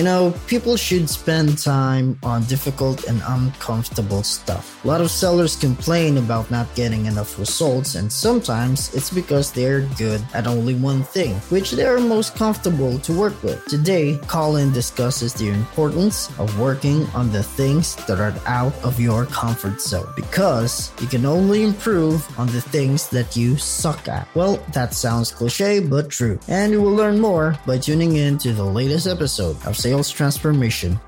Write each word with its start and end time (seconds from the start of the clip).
You 0.00 0.04
know, 0.04 0.32
people 0.46 0.78
should 0.78 1.10
spend 1.10 1.58
time 1.58 2.18
on 2.22 2.44
difficult 2.44 3.04
and 3.04 3.20
uncomfortable 3.28 4.22
stuff. 4.22 4.82
A 4.82 4.88
lot 4.88 5.02
of 5.02 5.10
sellers 5.10 5.56
complain 5.56 6.16
about 6.16 6.50
not 6.50 6.74
getting 6.74 7.04
enough 7.04 7.38
results, 7.38 7.96
and 7.96 8.10
sometimes 8.10 8.94
it's 8.94 9.10
because 9.10 9.52
they're 9.52 9.82
good 9.98 10.24
at 10.32 10.46
only 10.46 10.74
one 10.74 11.02
thing, 11.02 11.34
which 11.52 11.72
they 11.72 11.84
are 11.84 12.00
most 12.00 12.34
comfortable 12.34 12.98
to 13.00 13.12
work 13.12 13.36
with. 13.42 13.62
Today, 13.66 14.18
Colin 14.26 14.72
discusses 14.72 15.34
the 15.34 15.50
importance 15.50 16.30
of 16.38 16.58
working 16.58 17.04
on 17.12 17.30
the 17.30 17.42
things 17.42 17.94
that 18.06 18.20
are 18.20 18.32
out 18.46 18.72
of 18.82 18.98
your 18.98 19.26
comfort 19.26 19.82
zone 19.82 20.08
because 20.16 20.92
you 21.02 21.08
can 21.08 21.26
only 21.26 21.62
improve 21.62 22.26
on 22.38 22.46
the 22.46 22.62
things 22.62 23.10
that 23.10 23.36
you 23.36 23.58
suck 23.58 24.08
at. 24.08 24.26
Well, 24.34 24.64
that 24.72 24.94
sounds 24.94 25.30
cliche, 25.30 25.78
but 25.78 26.08
true. 26.08 26.38
And 26.48 26.72
you 26.72 26.80
will 26.80 26.96
learn 26.96 27.20
more 27.20 27.58
by 27.66 27.76
tuning 27.76 28.16
in 28.16 28.38
to 28.38 28.54
the 28.54 28.64
latest 28.64 29.06
episode 29.06 29.62
of 29.66 29.76
sales 29.90 30.10
transformation. 30.12 31.00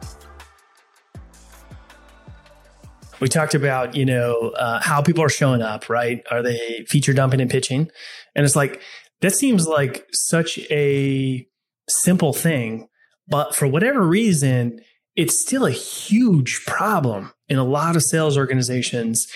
We 3.20 3.28
talked 3.28 3.55
about, 3.55 3.94
you 3.94 4.05
know, 4.05 4.52
uh, 4.56 4.80
how 4.80 5.00
people 5.00 5.22
are 5.22 5.28
showing 5.28 5.62
up, 5.62 5.88
right? 5.88 6.20
Are 6.33 6.42
they 6.42 6.84
feature 6.88 7.12
dumping 7.12 7.41
and 7.41 7.48
pitching? 7.48 7.88
And 8.34 8.44
it's 8.44 8.56
like, 8.56 8.80
that 9.20 9.36
seems 9.36 9.69
like 9.69 10.08
such 10.12 10.58
a 10.69 11.47
simple 11.88 12.33
thing, 12.33 12.88
but 13.28 13.55
for 13.55 13.69
whatever 13.69 14.03
reason, 14.03 14.80
it's 15.14 15.41
still 15.41 15.64
a 15.64 15.70
huge 15.70 16.64
problem 16.66 17.33
in 17.48 17.58
a 17.58 17.64
lot 17.64 17.94
of 17.94 18.03
sales 18.03 18.36
organizations. 18.36 19.28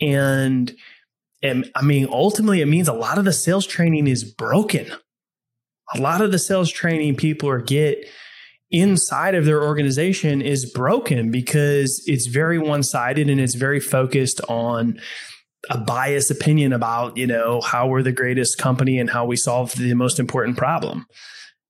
And, 0.00 0.72
and 1.42 1.68
I 1.74 1.82
mean, 1.82 2.06
ultimately, 2.08 2.60
it 2.60 2.66
means 2.66 2.86
a 2.86 2.92
lot 2.92 3.18
of 3.18 3.24
the 3.24 3.32
sales 3.32 3.66
training 3.66 4.06
is 4.06 4.22
broken. 4.22 4.92
A 5.92 6.00
lot 6.00 6.20
of 6.20 6.30
the 6.30 6.38
sales 6.38 6.70
training 6.70 7.16
people 7.16 7.48
are 7.48 7.60
get 7.60 8.06
inside 8.72 9.34
of 9.34 9.44
their 9.44 9.62
organization 9.62 10.42
is 10.42 10.70
broken 10.70 11.30
because 11.30 12.02
it's 12.06 12.26
very 12.26 12.58
one-sided 12.58 13.28
and 13.30 13.40
it's 13.40 13.54
very 13.54 13.80
focused 13.80 14.40
on 14.48 14.98
a 15.70 15.78
biased 15.78 16.30
opinion 16.30 16.72
about 16.72 17.16
you 17.16 17.26
know 17.26 17.60
how 17.60 17.86
we're 17.86 18.02
the 18.02 18.10
greatest 18.10 18.58
company 18.58 18.98
and 18.98 19.10
how 19.10 19.24
we 19.24 19.36
solve 19.36 19.72
the 19.76 19.94
most 19.94 20.18
important 20.18 20.56
problem 20.56 21.06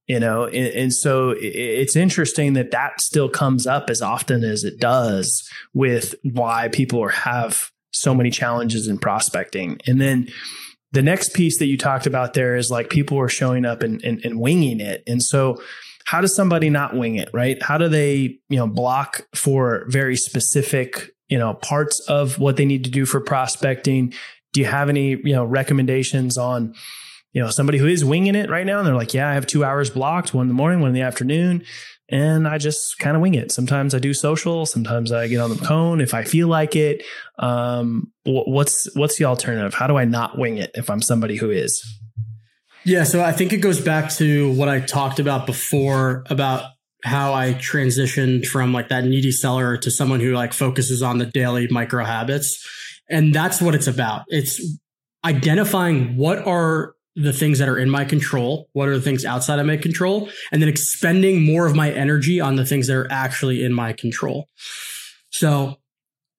you 0.08 0.20
know? 0.20 0.44
And, 0.44 0.74
and, 0.74 0.92
so 0.92 1.34
it's 1.38 1.96
interesting 1.96 2.54
that 2.54 2.70
that 2.72 3.00
still 3.00 3.28
comes 3.28 3.66
up 3.66 3.88
as 3.88 4.02
often 4.02 4.44
as 4.44 4.64
it 4.64 4.78
does 4.80 5.48
with 5.72 6.14
why 6.22 6.68
people 6.68 7.02
are, 7.02 7.08
have 7.08 7.70
so 7.92 8.14
many 8.14 8.30
challenges 8.30 8.88
in 8.88 8.98
prospecting. 8.98 9.78
And 9.86 10.00
then 10.00 10.28
the 10.92 11.02
next 11.02 11.34
piece 11.34 11.58
that 11.58 11.66
you 11.66 11.78
talked 11.78 12.06
about 12.06 12.34
there 12.34 12.56
is 12.56 12.70
like 12.70 12.90
people 12.90 13.18
are 13.20 13.28
showing 13.28 13.64
up 13.64 13.82
and, 13.82 14.02
and, 14.02 14.22
and 14.24 14.40
winging 14.40 14.80
it. 14.80 15.02
And 15.06 15.22
so 15.22 15.62
how 16.04 16.20
does 16.20 16.34
somebody 16.34 16.70
not 16.70 16.96
wing 16.96 17.16
it, 17.16 17.28
right? 17.32 17.62
How 17.62 17.78
do 17.78 17.88
they, 17.88 18.38
you 18.48 18.56
know, 18.56 18.66
block 18.66 19.26
for 19.34 19.84
very 19.88 20.16
specific, 20.16 21.10
you 21.28 21.38
know, 21.38 21.54
parts 21.54 22.00
of 22.08 22.38
what 22.38 22.56
they 22.56 22.64
need 22.64 22.84
to 22.84 22.90
do 22.90 23.06
for 23.06 23.20
prospecting? 23.20 24.12
Do 24.52 24.60
you 24.60 24.66
have 24.66 24.88
any, 24.88 25.10
you 25.10 25.32
know, 25.32 25.44
recommendations 25.44 26.36
on, 26.36 26.74
you 27.32 27.42
know, 27.42 27.50
somebody 27.50 27.78
who 27.78 27.86
is 27.86 28.04
winging 28.04 28.34
it 28.34 28.50
right 28.50 28.66
now 28.66 28.78
and 28.78 28.86
they're 28.86 28.94
like, 28.94 29.14
yeah, 29.14 29.28
I 29.28 29.34
have 29.34 29.46
two 29.46 29.64
hours 29.64 29.90
blocked, 29.90 30.34
one 30.34 30.44
in 30.44 30.48
the 30.48 30.54
morning, 30.54 30.80
one 30.80 30.88
in 30.88 30.94
the 30.94 31.02
afternoon. 31.02 31.64
And 32.08 32.46
I 32.46 32.58
just 32.58 32.98
kind 32.98 33.16
of 33.16 33.22
wing 33.22 33.34
it. 33.34 33.50
Sometimes 33.52 33.94
I 33.94 33.98
do 33.98 34.12
social. 34.12 34.66
Sometimes 34.66 35.12
I 35.12 35.28
get 35.28 35.40
on 35.40 35.48
the 35.48 35.56
phone 35.56 36.02
if 36.02 36.12
I 36.12 36.24
feel 36.24 36.46
like 36.46 36.76
it. 36.76 37.02
Um, 37.38 38.12
what's 38.24 38.94
what's 38.94 39.16
the 39.16 39.24
alternative? 39.24 39.72
How 39.72 39.86
do 39.86 39.96
I 39.96 40.04
not 40.04 40.36
wing 40.36 40.58
it 40.58 40.72
if 40.74 40.90
I'm 40.90 41.00
somebody 41.00 41.36
who 41.36 41.50
is? 41.50 41.82
Yeah, 42.84 43.04
so 43.04 43.22
I 43.22 43.32
think 43.32 43.52
it 43.52 43.58
goes 43.58 43.80
back 43.80 44.10
to 44.14 44.52
what 44.54 44.68
I 44.68 44.80
talked 44.80 45.20
about 45.20 45.46
before 45.46 46.24
about 46.28 46.64
how 47.04 47.32
I 47.32 47.54
transitioned 47.54 48.46
from 48.46 48.72
like 48.72 48.88
that 48.88 49.04
needy 49.04 49.32
seller 49.32 49.76
to 49.76 49.90
someone 49.90 50.20
who 50.20 50.32
like 50.32 50.52
focuses 50.52 51.02
on 51.02 51.18
the 51.18 51.26
daily 51.26 51.68
micro 51.68 52.04
habits. 52.04 52.64
And 53.08 53.34
that's 53.34 53.60
what 53.60 53.74
it's 53.74 53.86
about. 53.86 54.22
It's 54.28 54.60
identifying 55.24 56.16
what 56.16 56.46
are 56.46 56.94
the 57.14 57.32
things 57.32 57.58
that 57.58 57.68
are 57.68 57.78
in 57.78 57.90
my 57.90 58.04
control, 58.04 58.68
what 58.72 58.88
are 58.88 58.96
the 58.96 59.02
things 59.02 59.24
outside 59.24 59.58
of 59.58 59.66
my 59.66 59.76
control, 59.76 60.30
and 60.50 60.62
then 60.62 60.68
expending 60.68 61.44
more 61.44 61.66
of 61.66 61.76
my 61.76 61.90
energy 61.90 62.40
on 62.40 62.56
the 62.56 62.64
things 62.64 62.86
that 62.86 62.96
are 62.96 63.10
actually 63.10 63.64
in 63.64 63.72
my 63.72 63.92
control. 63.92 64.48
So 65.30 65.76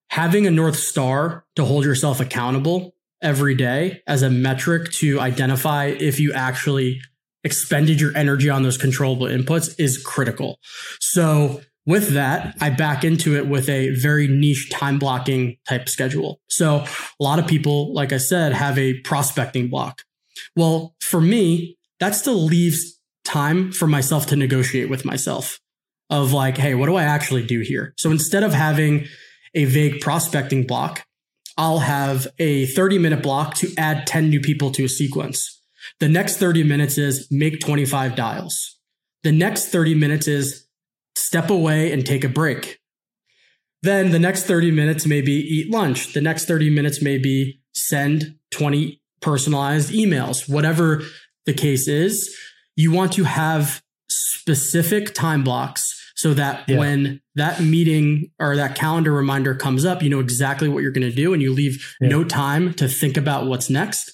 having 0.10 0.48
a 0.48 0.52
North 0.52 0.78
Star 0.78 1.46
to 1.56 1.64
hold 1.64 1.86
yourself 1.86 2.20
accountable 2.20 2.93
every 3.24 3.56
day 3.56 4.02
as 4.06 4.22
a 4.22 4.30
metric 4.30 4.92
to 4.92 5.20
identify 5.20 5.86
if 5.86 6.20
you 6.20 6.34
actually 6.34 7.02
expended 7.44 8.00
your 8.00 8.16
energy 8.16 8.50
on 8.50 8.64
those 8.64 8.78
controllable 8.78 9.28
inputs 9.28 9.74
is 9.80 9.98
critical. 9.98 10.60
So 11.00 11.62
with 11.86 12.14
that, 12.14 12.56
I 12.62 12.70
back 12.70 13.04
into 13.04 13.36
it 13.36 13.48
with 13.48 13.68
a 13.68 13.90
very 13.90 14.28
niche 14.28 14.70
time 14.70 15.00
blocking 15.00 15.58
type 15.68 15.90
schedule. 15.90 16.40
So 16.48 16.86
a 17.20 17.24
lot 17.24 17.40
of 17.40 17.48
people, 17.48 17.94
like 17.94 18.14
I 18.14 18.18
said, 18.18 18.54
have 18.54 18.78
a 18.78 19.00
prospecting 19.02 19.70
block. 19.70 20.04
Well, 20.56 20.96
for 21.02 21.20
me, 21.20 21.78
that 22.00 22.16
still 22.16 22.42
leaves 22.42 23.00
time 23.26 23.72
for 23.72 23.88
myself 23.88 24.28
to 24.28 24.36
negotiate 24.36 24.90
with 24.90 25.06
myself 25.06 25.60
of 26.10 26.32
like, 26.32 26.58
hey, 26.58 26.76
what 26.76 26.86
do 26.86 26.96
I 26.96 27.04
actually 27.04 27.46
do 27.46 27.62
here? 27.62 27.94
So 27.98 28.12
instead 28.12 28.44
of 28.44 28.54
having 28.54 29.08
a 29.54 29.66
vague 29.66 30.02
prospecting 30.02 30.66
block, 30.66 31.04
I'll 31.58 31.80
have 31.80 32.28
a 32.40 32.66
30 32.68 32.98
minute 32.98 33.22
block 33.22 33.56
to 33.56 33.72
add 33.78 34.08
10 34.08 34.30
new 34.30 34.40
people 34.40 34.72
to 34.72 34.86
a 34.86 34.90
sequence. 34.90 35.62
The 36.00 36.10
next 36.10 36.38
30 36.38 36.64
minutes 36.64 36.98
is 36.98 37.28
make 37.30 37.60
25 37.60 38.16
dials. 38.16 38.78
The 39.24 39.32
next 39.32 39.70
30 39.70 39.96
minutes 39.96 40.28
is 40.28 40.68
step 41.16 41.50
away 41.50 41.92
and 41.92 42.06
take 42.06 42.24
a 42.24 42.30
break. 42.30 42.80
Then 43.82 44.12
the 44.12 44.20
next 44.20 44.44
30 44.44 44.72
minutes 44.72 45.06
may 45.06 45.22
be 45.22 45.34
eat 45.34 45.72
lunch. 45.72 46.14
The 46.14 46.22
next 46.22 46.46
30 46.46 46.70
minutes 46.70 47.02
may 47.02 47.18
be 47.18 47.62
send 47.74 48.36
20 48.52 49.02
personalized 49.22 49.92
emails. 49.92 50.50
Whatever 50.50 51.02
the 51.46 51.54
case 51.54 51.88
is, 51.88 52.36
you 52.76 52.92
want 52.92 53.14
to 53.14 53.26
have 53.26 53.84
specific 54.10 55.14
time 55.14 55.44
blocks 55.44 56.03
so 56.24 56.34
that 56.34 56.64
yeah. 56.70 56.78
when 56.78 57.22
that 57.36 57.60
meeting 57.60 58.32
or 58.40 58.56
that 58.56 58.76
calendar 58.76 59.12
reminder 59.12 59.54
comes 59.54 59.84
up, 59.84 60.02
you 60.02 60.10
know 60.10 60.22
exactly 60.22 60.70
what 60.70 60.82
you're 60.82 60.94
going 60.94 61.10
to 61.10 61.14
do 61.14 61.34
and 61.34 61.42
you 61.42 61.52
leave 61.52 61.86
yeah. 62.00 62.08
no 62.08 62.24
time 62.24 62.74
to 62.76 62.88
think 62.88 63.18
about 63.18 63.46
what's 63.46 63.70
next. 63.70 64.10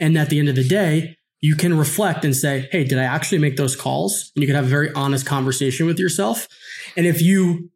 And 0.00 0.18
at 0.18 0.30
the 0.30 0.40
end 0.40 0.48
of 0.48 0.56
the 0.56 0.66
day, 0.66 1.16
you 1.40 1.54
can 1.54 1.78
reflect 1.78 2.24
and 2.24 2.34
say, 2.34 2.68
Hey, 2.72 2.82
did 2.82 2.98
I 2.98 3.04
actually 3.04 3.38
make 3.38 3.56
those 3.56 3.76
calls? 3.76 4.32
And 4.34 4.42
you 4.42 4.48
can 4.48 4.56
have 4.56 4.64
a 4.64 4.68
very 4.68 4.92
honest 4.94 5.26
conversation 5.26 5.86
with 5.86 6.00
yourself. 6.00 6.48
And 6.96 7.06
if 7.06 7.22
you 7.22 7.70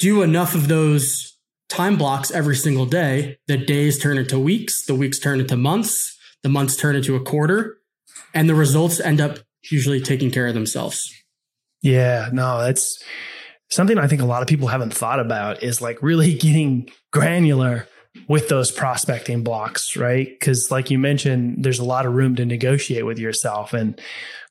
do 0.00 0.22
enough 0.22 0.56
of 0.56 0.66
those 0.66 1.38
time 1.68 1.96
blocks 1.96 2.32
every 2.32 2.56
single 2.56 2.84
day, 2.84 3.38
the 3.46 3.56
days 3.56 3.96
turn 3.96 4.18
into 4.18 4.40
weeks, 4.40 4.86
the 4.86 4.94
weeks 4.96 5.20
turn 5.20 5.38
into 5.38 5.56
months, 5.56 6.18
the 6.42 6.48
months 6.48 6.74
turn 6.74 6.96
into 6.96 7.14
a 7.14 7.22
quarter, 7.22 7.76
and 8.34 8.48
the 8.48 8.56
results 8.56 8.98
end 8.98 9.20
up 9.20 9.38
usually 9.70 10.00
taking 10.00 10.32
care 10.32 10.48
of 10.48 10.54
themselves. 10.54 11.14
Yeah, 11.84 12.30
no, 12.32 12.60
that's 12.60 12.98
something 13.70 13.98
I 13.98 14.06
think 14.06 14.22
a 14.22 14.26
lot 14.26 14.40
of 14.40 14.48
people 14.48 14.68
haven't 14.68 14.94
thought 14.94 15.20
about 15.20 15.62
is 15.62 15.82
like 15.82 16.02
really 16.02 16.32
getting 16.38 16.90
granular 17.12 17.86
with 18.26 18.48
those 18.48 18.70
prospecting 18.70 19.44
blocks, 19.44 19.94
right? 19.94 20.26
Because, 20.26 20.70
like 20.70 20.90
you 20.90 20.98
mentioned, 20.98 21.62
there's 21.62 21.80
a 21.80 21.84
lot 21.84 22.06
of 22.06 22.14
room 22.14 22.36
to 22.36 22.46
negotiate 22.46 23.04
with 23.04 23.18
yourself. 23.18 23.74
And 23.74 24.00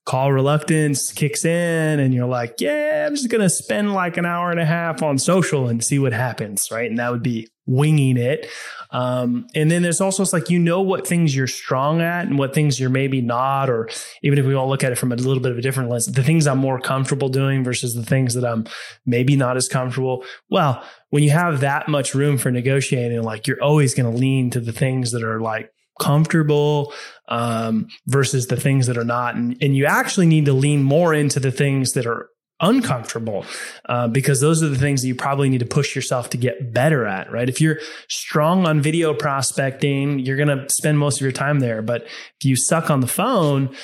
call 0.06 0.34
reluctance 0.34 1.14
kicks 1.14 1.46
in 1.46 2.00
and 2.00 2.14
you're 2.14 2.28
like, 2.28 2.56
yeah, 2.60 3.06
I'm 3.08 3.16
just 3.16 3.30
going 3.30 3.42
to 3.42 3.50
spend 3.50 3.94
like 3.94 4.18
an 4.18 4.26
hour 4.26 4.52
and 4.52 4.60
a 4.60 4.66
half 4.66 5.02
on 5.02 5.18
social 5.18 5.70
and 5.70 5.84
see 5.84 5.98
what 5.98 6.12
happens. 6.12 6.70
Right. 6.72 6.90
And 6.90 7.00
that 7.00 7.12
would 7.12 7.24
be 7.24 7.48
winging 7.66 8.18
it. 8.18 8.48
Um, 8.92 9.48
and 9.56 9.72
then 9.72 9.82
there's 9.82 10.02
also, 10.02 10.22
it's 10.22 10.34
like, 10.34 10.50
you 10.50 10.60
know, 10.60 10.82
what 10.82 11.08
things 11.08 11.34
you're 11.34 11.48
strong 11.48 12.02
at 12.02 12.28
and 12.28 12.38
what 12.38 12.54
things 12.54 12.80
you're 12.80 12.90
maybe 12.90 13.22
not, 13.22 13.70
or 13.70 13.90
even 14.22 14.38
if 14.38 14.46
we 14.46 14.54
all 14.54 14.68
look 14.68 14.84
at 14.84 14.92
it 14.92 14.98
from 14.98 15.14
a 15.14 15.16
little 15.16 15.42
bit 15.42 15.54
of 15.54 15.58
a 15.58 15.62
different 15.62 15.90
lens, 15.90 16.06
the 16.06 16.22
things 16.22 16.46
I'm 16.46 16.58
more 16.58 16.80
comfortable 16.80 17.30
doing 17.30 17.64
versus 17.64 17.96
the 17.96 18.04
things 18.04 18.34
that 18.34 18.46
I'm 18.46 18.66
maybe 19.06 19.38
not 19.38 19.56
as 19.56 19.70
comfortable. 19.70 20.26
Well, 20.50 20.84
when 21.10 21.24
you 21.24 21.32
have 21.32 21.62
that 21.62 21.88
much 21.88 22.14
room 22.14 22.38
for 22.38 22.52
negotiating, 22.52 23.24
like 23.24 23.48
you're 23.48 23.64
always 23.64 23.96
going 23.96 24.12
to 24.12 24.20
lean 24.20 24.50
to 24.52 24.60
the 24.60 24.74
things 24.74 25.12
that 25.14 25.24
are 25.24 25.40
like 25.40 25.72
comfortable 26.00 26.94
um, 27.28 27.88
versus 28.07 28.48
the 28.48 28.57
things 28.57 28.88
that 28.88 28.98
are 28.98 29.06
not. 29.06 29.36
And, 29.36 29.57
and 29.62 29.75
you 29.75 29.86
actually 29.86 30.28
need 30.28 30.45
to 30.45 30.54
lean 30.54 30.84
more 30.84 31.13
into 31.13 31.40
the 31.40 31.51
things 31.51 31.94
that 31.94 32.06
are 32.06 32.30
uncomfortable 32.60 33.45
uh, 33.90 34.07
because 34.07 34.40
those 34.40 34.63
are 34.63 34.69
the 34.69 34.78
things 34.78 35.01
that 35.01 35.07
you 35.07 35.16
probably 35.16 35.50
need 35.50 35.60
to 35.60 35.66
push 35.66 35.95
yourself 35.95 36.30
to 36.30 36.38
get 36.38 36.74
better 36.74 37.06
at, 37.06 37.31
right? 37.31 37.50
If 37.50 37.60
you're 37.60 37.80
strong 38.10 38.66
on 38.66 38.81
video 38.81 39.13
prospecting, 39.13 40.19
you're 40.19 40.38
going 40.38 40.48
to 40.48 40.69
spend 40.69 40.98
most 40.98 41.18
of 41.18 41.22
your 41.22 41.31
time 41.31 41.60
there. 41.60 41.81
But 41.81 42.04
if 42.04 42.46
you 42.46 42.56
suck 42.56 42.89
on 42.89 43.01
the 43.01 43.07
phone, 43.07 43.75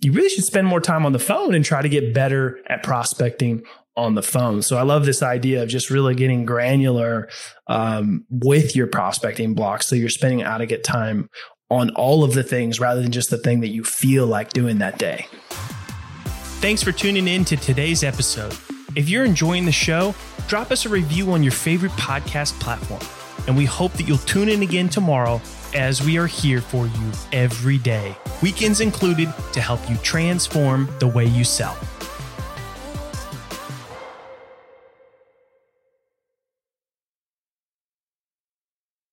you 0.00 0.12
really 0.12 0.28
should 0.28 0.44
spend 0.44 0.66
more 0.66 0.80
time 0.80 1.04
on 1.04 1.12
the 1.12 1.18
phone 1.18 1.54
and 1.54 1.64
try 1.64 1.82
to 1.82 1.88
get 1.88 2.14
better 2.14 2.60
at 2.68 2.82
prospecting 2.82 3.62
on 3.96 4.14
the 4.14 4.22
phone. 4.22 4.62
So 4.62 4.76
I 4.76 4.82
love 4.82 5.04
this 5.04 5.24
idea 5.24 5.64
of 5.64 5.68
just 5.68 5.90
really 5.90 6.14
getting 6.14 6.44
granular 6.44 7.28
um, 7.66 8.24
with 8.30 8.76
your 8.76 8.86
prospecting 8.86 9.54
blocks. 9.54 9.88
So 9.88 9.96
you're 9.96 10.08
spending 10.08 10.44
out 10.44 10.60
of 10.60 10.68
get 10.68 10.84
time 10.84 11.28
on 11.70 11.90
all 11.90 12.24
of 12.24 12.32
the 12.32 12.42
things 12.42 12.80
rather 12.80 13.02
than 13.02 13.12
just 13.12 13.30
the 13.30 13.38
thing 13.38 13.60
that 13.60 13.68
you 13.68 13.84
feel 13.84 14.26
like 14.26 14.52
doing 14.52 14.78
that 14.78 14.98
day. 14.98 15.26
Thanks 16.60 16.82
for 16.82 16.92
tuning 16.92 17.28
in 17.28 17.44
to 17.46 17.56
today's 17.56 18.02
episode. 18.02 18.56
If 18.96 19.08
you're 19.08 19.24
enjoying 19.24 19.64
the 19.64 19.72
show, 19.72 20.14
drop 20.48 20.70
us 20.70 20.86
a 20.86 20.88
review 20.88 21.30
on 21.32 21.42
your 21.42 21.52
favorite 21.52 21.92
podcast 21.92 22.58
platform. 22.58 23.02
And 23.46 23.56
we 23.56 23.64
hope 23.64 23.92
that 23.92 24.08
you'll 24.08 24.18
tune 24.18 24.48
in 24.48 24.62
again 24.62 24.88
tomorrow 24.88 25.40
as 25.74 26.02
we 26.02 26.18
are 26.18 26.26
here 26.26 26.60
for 26.60 26.86
you 26.86 27.12
every 27.32 27.78
day, 27.78 28.16
weekends 28.42 28.80
included, 28.80 29.32
to 29.52 29.60
help 29.60 29.88
you 29.88 29.96
transform 29.98 30.88
the 30.98 31.06
way 31.06 31.26
you 31.26 31.44
sell. 31.44 31.76